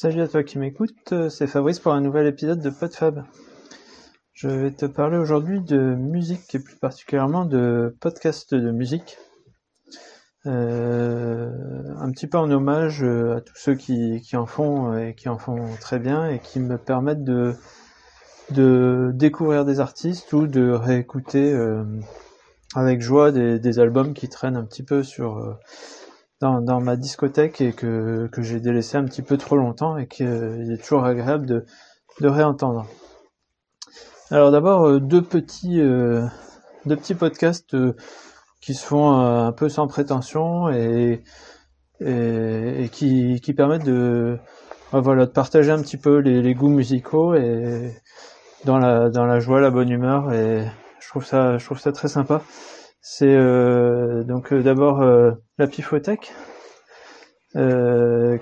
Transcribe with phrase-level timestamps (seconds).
[0.00, 3.24] Salut à toi qui m'écoute, c'est Fabrice pour un nouvel épisode de PodFab.
[4.32, 9.18] Je vais te parler aujourd'hui de musique et plus particulièrement de podcast de musique.
[10.46, 11.50] Euh,
[11.98, 15.36] un petit peu en hommage à tous ceux qui, qui, en font et qui en
[15.36, 17.56] font très bien et qui me permettent de,
[18.52, 21.82] de découvrir des artistes ou de réécouter euh,
[22.76, 25.54] avec joie des, albums qui traînent un petit peu sur euh,
[26.40, 30.26] dans, ma discothèque et que, que j'ai délaissé un petit peu trop longtemps et qu'il
[30.72, 31.64] est toujours agréable de,
[32.20, 32.86] de réentendre.
[34.30, 36.24] Alors d'abord euh, deux petits euh,
[36.84, 37.96] deux petits podcasts euh,
[38.60, 41.22] qui se font un peu sans prétention et,
[42.00, 44.38] et, et qui, qui permettent de
[44.92, 47.94] voilà de partager un petit peu les, les, goûts musicaux et
[48.64, 50.66] dans la dans la joie la bonne humeur et
[51.00, 52.42] je trouve ça je trouve ça très sympa
[53.00, 56.32] c'est euh, donc euh, d'abord euh, la Pifothèque,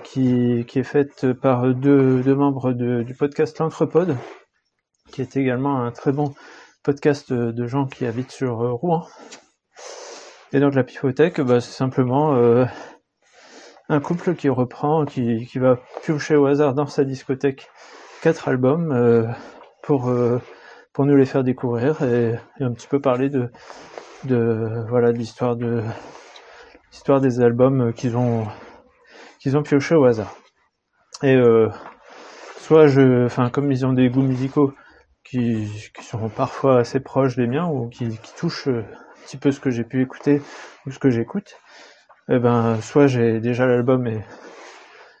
[0.03, 4.15] qui, est faite par deux, membres du podcast L'Entrepode,
[5.11, 6.35] qui est également un très bon
[6.83, 9.07] podcast de gens qui habitent sur Rouen.
[10.53, 12.35] Et donc la Pifothèque, bah, c'est simplement
[13.89, 17.69] un couple qui reprend, qui, va piocher au hasard dans sa discothèque
[18.21, 19.33] quatre albums
[19.81, 20.13] pour,
[20.93, 23.49] pour nous les faire découvrir et, un petit peu parler de,
[24.25, 25.83] de voilà de l'histoire de
[26.91, 28.47] l'histoire des albums qu'ils ont
[29.39, 30.35] qu'ils ont pioché au hasard.
[31.23, 31.69] Et euh,
[32.59, 34.73] soit je, enfin comme ils ont des goûts musicaux
[35.23, 38.83] qui, qui sont parfois assez proches des miens ou qui, qui touchent un
[39.25, 40.41] petit peu ce que j'ai pu écouter
[40.85, 41.59] ou ce que j'écoute,
[42.29, 44.23] eh ben soit j'ai déjà l'album et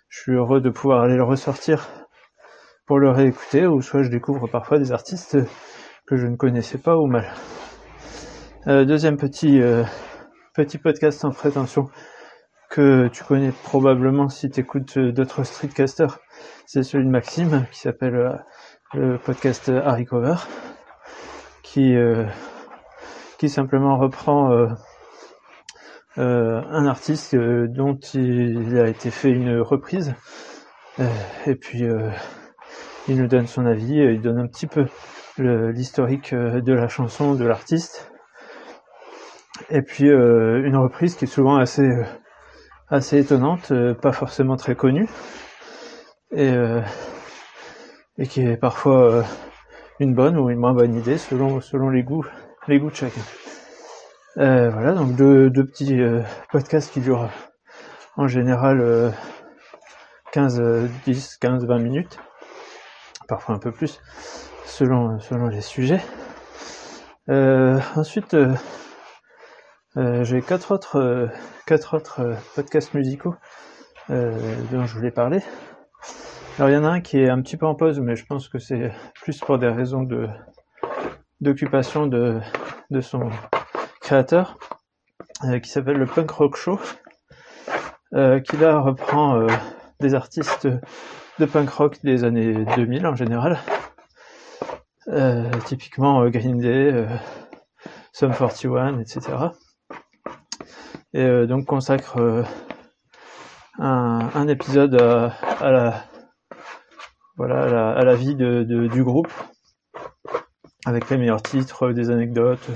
[0.09, 1.87] je suis heureux de pouvoir aller le ressortir
[2.87, 5.37] pour le réécouter, ou soit je découvre parfois des artistes
[6.07, 7.29] que je ne connaissais pas ou mal.
[8.67, 9.85] Euh, deuxième petit euh,
[10.53, 11.89] petit podcast sans prétention
[12.69, 16.19] que tu connais probablement si tu écoutes euh, d'autres streetcasters,
[16.65, 18.43] c'est celui de Maxime qui s'appelle
[18.93, 20.35] le podcast Harry Cover,
[21.63, 21.95] qui
[23.37, 24.67] qui simplement reprend
[26.17, 30.13] un artiste dont il a été fait une reprise.
[31.45, 31.83] Et puis
[33.07, 34.87] il nous donne son avis, il donne un petit peu
[35.37, 38.11] l'historique de la chanson, de l'artiste
[39.69, 42.03] et puis euh, une reprise qui est souvent assez euh,
[42.89, 45.09] assez étonnante, euh, pas forcément très connue,
[46.31, 46.53] et,
[48.17, 49.23] et qui est parfois
[49.99, 52.25] une bonne ou une moins bonne idée selon selon les goûts
[52.67, 53.21] les goûts de chacun.
[54.35, 56.01] voilà donc deux, deux petits
[56.51, 57.29] podcasts qui durent
[58.17, 59.13] en général
[60.33, 60.61] 15
[61.05, 62.19] 10 15 20 minutes,
[63.27, 64.01] parfois un peu plus
[64.65, 66.01] selon selon les sujets.
[67.29, 68.53] ensuite euh,
[69.97, 71.27] j'ai quatre autres, euh,
[71.65, 73.35] quatre autres euh, podcasts musicaux
[74.09, 75.41] dont je voulais parler.
[76.57, 78.25] Alors il y en a un qui est un petit peu en pause, mais je
[78.25, 80.29] pense que c'est plus pour des raisons de
[81.41, 82.39] d'occupation de,
[82.89, 83.29] de son
[83.99, 84.57] créateur,
[85.61, 86.79] qui s'appelle le Punk Rock Show,
[88.13, 89.45] qui là reprend
[89.99, 90.69] des artistes
[91.39, 93.59] de punk rock des années 2000 en général,
[95.65, 97.05] typiquement Green Day,
[98.13, 99.49] Sum 41, etc
[101.17, 102.43] et euh, donc consacre euh,
[103.79, 106.03] un, épisode à, la
[107.37, 109.33] voilà à la, vie du groupe.
[110.85, 112.69] Avec les meilleurs titres, des anecdotes,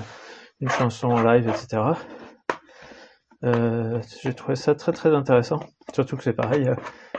[0.59, 1.83] une chanson en live, etc.
[3.43, 5.59] Euh, j'ai trouvé ça très très intéressant,
[5.93, 6.75] surtout que c'est pareil, il y a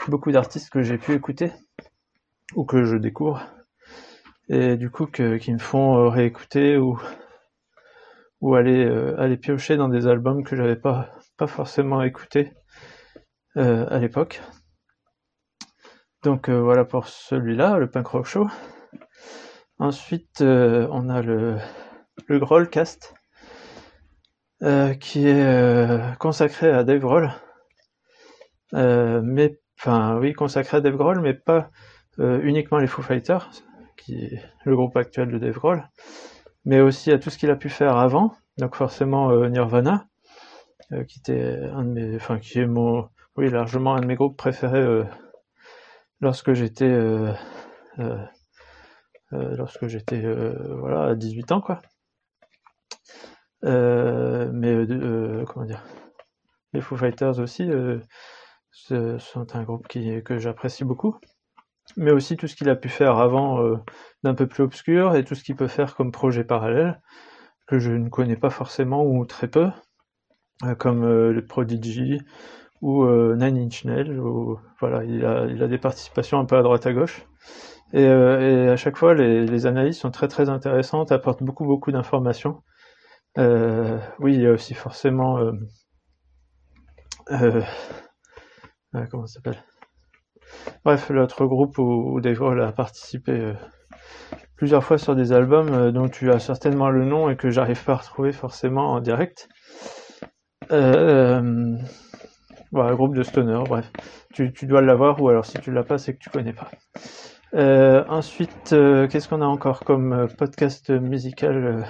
[0.08, 1.52] beaucoup d'artistes que j'ai pu écouter
[2.56, 3.46] ou que je découvre.
[4.48, 7.00] Et du coup que, qui me font euh, réécouter ou
[8.42, 12.52] ou aller euh, aller piocher dans des albums que j'avais pas pas forcément écouté
[13.56, 14.42] euh, à l'époque.
[16.22, 18.48] Donc euh, voilà pour celui-là, le Punk Rock Show.
[19.78, 21.56] Ensuite, on a le
[22.28, 23.14] le Grollcast
[25.00, 27.32] qui est consacré à Dave Grohl.
[28.72, 29.58] mais
[30.20, 31.70] oui, consacré à Dave Grohl, mais pas
[32.18, 33.50] uniquement les Foo Fighters,
[33.96, 35.88] qui est le groupe actuel de Dave Grohl,
[36.64, 40.06] mais aussi à tout ce qu'il a pu faire avant, donc forcément euh, Nirvana,
[40.92, 44.14] euh, qui était un de mes, enfin qui est mon, oui largement un de mes
[44.14, 45.04] groupes préférés euh,
[46.20, 46.94] lorsque j'étais,
[49.30, 50.22] lorsque j'étais,
[50.68, 51.80] voilà, à 18 ans quoi.
[53.62, 54.86] mais
[55.46, 55.82] comment dire,
[56.72, 57.68] les Foo Fighters aussi
[58.70, 61.18] sont un groupe qui, que j'apprécie beaucoup
[61.96, 63.58] mais aussi tout ce qu'il a pu faire avant
[64.22, 67.00] d'un peu plus obscur et tout ce qu'il peut faire comme projet parallèle
[67.66, 69.70] que je ne connais pas forcément ou très peu,
[70.64, 72.20] euh, comme euh, le Prodigy
[72.80, 76.84] ou Nine Inch Nails, ou voilà, il a, a des participations un peu à droite
[76.86, 77.24] à gauche.
[77.92, 82.62] Et, à chaque fois, les, analyses sont très très intéressantes, apportent beaucoup beaucoup d'informations.
[83.36, 85.38] oui, il y a aussi forcément
[89.10, 89.62] comment ça s'appelle?
[90.84, 93.54] Bref, l'autre groupe où, où Dave a participé euh,
[94.62, 97.82] plusieurs fois sur des albums euh, dont tu as certainement le nom et que j'arrive
[97.82, 99.48] pas à retrouver forcément en direct.
[100.70, 101.76] Euh,
[102.70, 103.90] voilà, groupe de stoner, bref.
[104.32, 106.70] Tu, dois l'avoir ou alors si tu l'as pas, c'est que tu connais pas.
[108.08, 111.84] ensuite, qu'est-ce qu'on a encore comme podcast musical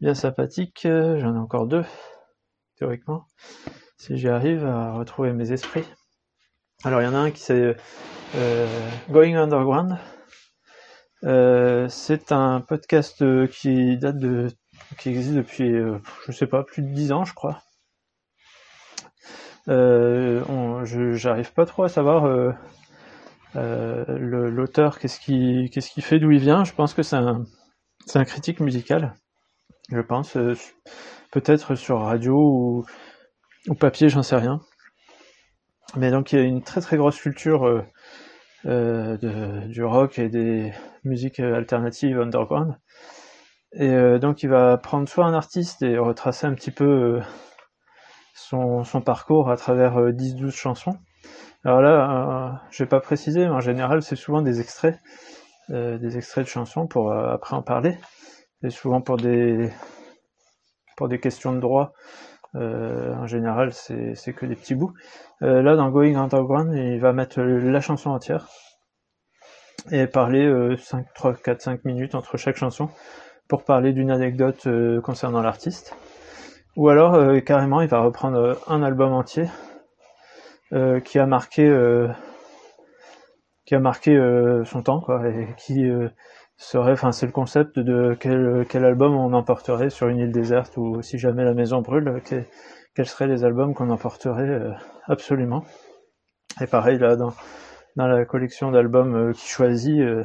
[0.00, 0.82] bien sympathique?
[0.84, 1.84] J'en ai encore deux,
[2.78, 3.26] théoriquement,
[3.96, 5.88] si j'y arrive à retrouver mes esprits.
[6.84, 7.76] Alors il y en a un qui c'est
[8.36, 8.66] euh,
[9.10, 9.98] Going Underground.
[11.24, 14.48] Euh, c'est un podcast euh, qui date de
[14.98, 15.72] qui existe depuis
[16.26, 17.62] je sais pas plus de 10 ans je crois.
[19.66, 22.26] je j'arrive pas trop à savoir
[23.54, 26.64] l'auteur qu'est-ce qui qu'est-ce qui fait d'où il vient.
[26.64, 27.44] Je pense que c'est un
[28.06, 29.14] c'est un critique musical.
[29.90, 30.36] Je pense
[31.30, 32.84] peut-être sur radio ou,
[33.68, 34.60] ou papier, j'en sais rien.
[35.96, 37.82] Mais donc il y a une très très grosse culture euh, euh,
[38.64, 40.72] de, du rock et des
[41.04, 42.76] musiques alternatives underground.
[43.74, 47.20] Et euh, donc il va prendre soit un artiste et retracer un petit peu
[48.34, 50.98] son, parcours à travers 10-12 chansons.
[51.64, 54.98] Alors là, je vais pas préciser, mais en général c'est souvent des extraits,
[55.68, 57.96] des extraits de chansons pour après en parler.
[58.62, 59.70] Et souvent pour des
[60.96, 61.94] pour des questions de droit
[62.54, 64.92] euh, en général, c'est que des petits bouts.
[65.42, 68.48] Euh, là, dans Going Underground, il va mettre la chanson entière
[69.90, 72.88] et parler 5, 3, 4, 5 minutes entre chaque chanson
[73.48, 75.96] pour parler d'une anecdote euh, concernant l'artiste.
[76.76, 79.46] Ou alors, carrément, il va reprendre un album entier
[81.04, 81.70] qui a marqué
[83.66, 84.18] qui a marqué
[84.64, 85.86] son temps quoi et qui
[86.62, 91.02] serait, enfin c'est le concept de quel, album on emporterait sur une île déserte ou
[91.02, 92.22] si jamais la maison brûle,
[92.94, 94.70] quels seraient les albums qu'on emporterait euh,
[95.06, 95.64] absolument.
[96.60, 97.34] Et pareil là dans,
[97.96, 100.22] la collection d'albums euh, qui choisit, euh,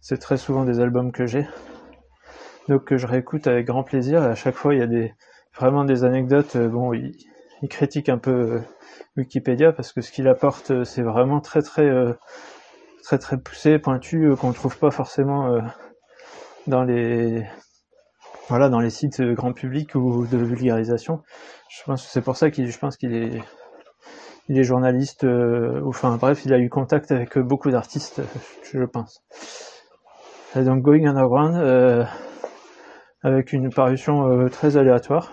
[0.00, 1.46] c'est très souvent des albums que j'ai,
[2.68, 4.22] donc que je réécoute avec grand plaisir.
[4.22, 5.12] Et à chaque fois il y a des
[5.54, 6.56] vraiment des anecdotes.
[6.56, 8.62] bon, il critique un peu
[9.16, 12.16] Wikipédia parce que ce qu'il apporte c'est vraiment très très
[13.06, 15.60] très très poussé, pointu, euh, qu'on ne trouve pas forcément euh,
[16.66, 17.46] dans les
[18.48, 21.22] voilà dans les sites euh, grand public ou de vulgarisation.
[21.70, 23.40] Je pense que c'est pour ça qu'il je pense qu'il est
[24.48, 25.24] il est journaliste
[25.84, 28.22] enfin bref, il a eu contact avec beaucoup d'artistes,
[28.72, 29.22] je pense.
[30.56, 32.08] Et donc Going Underground
[33.22, 35.32] avec une parution très aléatoire.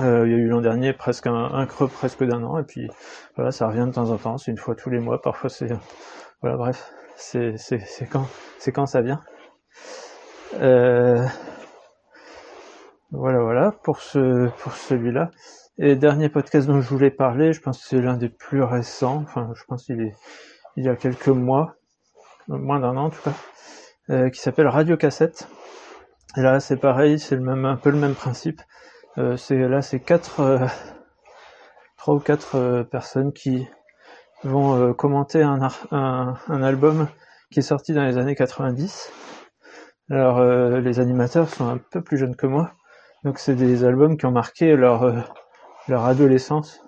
[0.00, 2.90] Euh, il y a eu l'an dernier presque un, creux presque d'un an et puis
[3.34, 5.68] voilà ça revient de temps en temps c'est une fois tous les mois parfois c'est
[6.42, 8.28] voilà bref c'est c'est quand
[8.58, 9.20] c'est quand ça vient.
[10.60, 11.26] Euh,
[13.10, 15.30] voilà voilà pour ce pour celui-là.
[15.78, 19.22] Et dernier podcast dont je voulais parler je pense que c'est l'un des plus récents
[19.22, 20.14] enfin je pense qu'il est
[20.76, 21.76] il y a quelques mois
[22.48, 23.34] moins d'un an en tout cas
[24.10, 25.48] euh, qui s'appelle Radio Cassette.
[26.36, 28.60] Et là c'est pareil c'est le même un peu le même principe
[29.18, 30.66] euh, c'est là, c'est quatre, euh,
[31.96, 33.66] trois ou quatre euh, personnes qui
[34.44, 35.58] vont commenter un,
[35.90, 37.08] un, album
[37.50, 39.10] qui est sorti dans les années 90.
[40.10, 42.70] Alors les animateurs sont un peu plus jeunes que moi,
[43.24, 45.34] donc c'est des albums qui ont marqué leur
[45.88, 46.80] leur adolescence.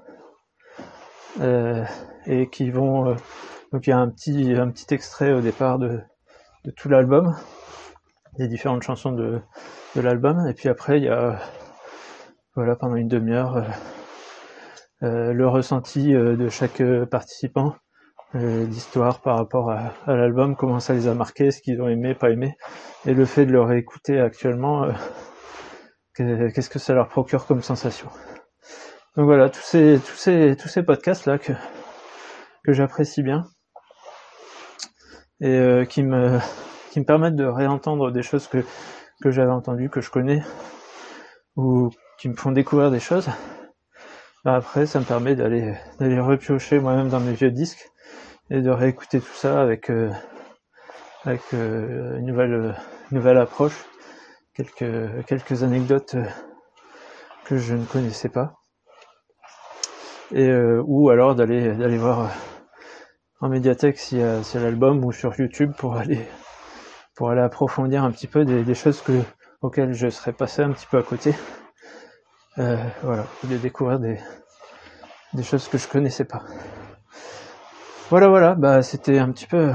[1.40, 3.16] Et qui vont
[3.72, 6.00] donc il y a un petit un petit extrait au départ de,
[6.64, 7.34] de tout l'album,
[8.38, 9.40] des différentes chansons de,
[9.96, 11.40] de l'album, et puis après il y a
[12.58, 13.62] voilà pendant une demi-heure euh,
[15.04, 17.76] euh, le ressenti euh, de chaque participant,
[18.34, 22.30] l'histoire par rapport à, l'album, comment ça les a marqués, ce qu'ils ont aimé, pas
[22.30, 22.56] aimé,
[23.06, 24.88] et le fait de le réécouter actuellement,
[26.16, 28.08] qu'est-ce que ça leur procure comme sensation.
[29.16, 31.52] Donc voilà, tous ces, tous ces, tous ces podcasts là que,
[32.64, 33.46] que j'apprécie bien
[35.40, 36.40] et qui me,
[36.90, 38.64] qui me permettent de réentendre des choses que,
[39.22, 40.42] que j'avais entendues, que je connais,
[41.54, 43.28] ou qui me font découvrir des choses.
[44.44, 47.90] Bah, après, ça me permet d'aller d'aller repiocher moi-même dans mes vieux disques
[48.50, 50.10] et de réécouter tout ça avec euh,
[51.24, 52.74] avec euh, une nouvelle
[53.10, 53.84] nouvelle approche,
[54.54, 56.24] quelques quelques anecdotes euh,
[57.44, 58.54] que je ne connaissais pas
[60.30, 60.52] et
[60.84, 62.30] ou alors d'aller d'aller voir
[63.40, 66.20] en médiathèque y a, l'album ou sur YouTube pour aller
[67.14, 69.22] pour aller approfondir un petit peu des, des choses que
[69.62, 71.34] auxquelles je serais passé un petit peu à côté.
[72.58, 74.18] Euh, voilà, de découvrir des,
[75.32, 76.42] des choses que je connaissais pas.
[78.10, 79.72] Voilà, voilà, bah c'était un petit peu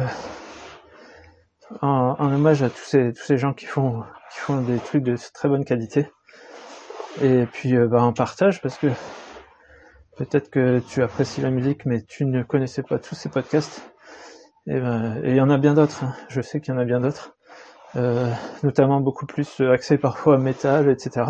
[1.81, 5.15] en, hommage à tous ces tous ces gens qui font qui font des trucs de
[5.33, 6.11] très bonne qualité.
[7.21, 8.87] Et puis bah en partage parce que
[10.17, 13.93] peut-être que tu apprécies la musique mais tu ne connaissais pas tous ces podcasts.
[14.67, 16.03] Et ben il y en a bien d'autres.
[16.03, 16.15] Hein.
[16.27, 17.35] Je sais qu'il y en a bien d'autres.
[17.95, 18.29] Euh,
[18.63, 21.25] notamment beaucoup plus axé parfois métal, etc.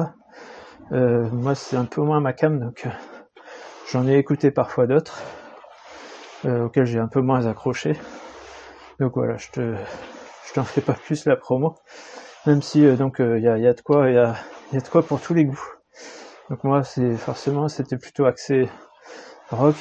[0.92, 2.90] Euh, moi, c'est un peu moins ma cam, donc euh,
[3.92, 5.22] j'en ai écouté parfois d'autres
[6.46, 7.96] auxquels j'ai un peu moins accroché.
[9.00, 9.76] Donc voilà, je te,
[10.48, 11.76] je t'en fais pas plus la promo,
[12.46, 14.36] même si donc il y a, y, a, de quoi, il y a,
[14.74, 15.66] y a de quoi pour tous les goûts.
[16.50, 18.68] Donc moi, c'est forcément, c'était plutôt axé
[19.52, 19.78] rock,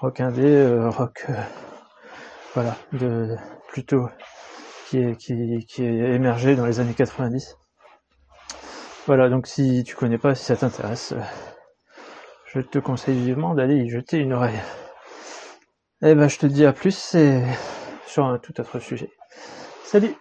[0.00, 1.26] rock indé, rock,
[2.54, 3.36] voilà, de
[3.68, 4.08] plutôt
[4.86, 7.58] qui est, qui, qui est émergé dans les années 90.
[9.06, 11.20] Voilà, donc si tu connais pas, si ça t'intéresse, euh,
[12.46, 14.60] je te conseille vivement d'aller y jeter une oreille.
[16.02, 17.42] Eh ben, je te dis à plus et
[18.06, 19.10] sur un tout autre sujet.
[19.84, 20.14] Salut